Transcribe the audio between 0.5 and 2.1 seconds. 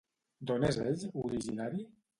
D'on és ell originari?